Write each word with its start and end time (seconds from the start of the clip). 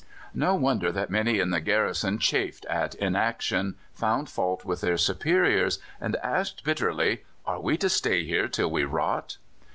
No 0.33 0.55
wonder 0.55 0.91
that 0.91 1.11
many 1.11 1.37
in 1.39 1.51
the 1.51 1.59
garrison 1.61 2.17
chafed 2.17 2.65
at 2.65 2.95
inaction, 2.95 3.75
found 3.93 4.29
fault 4.31 4.65
with 4.65 4.81
their 4.81 4.97
superiors, 4.97 5.77
and 5.99 6.15
asked 6.23 6.63
bitterly: 6.63 7.23
"Are 7.45 7.59
we 7.61 7.77
to 7.77 7.87
stay 7.87 8.23
here 8.25 8.47
till 8.47 8.71
we 8.71 8.83
rot?" 8.83 9.37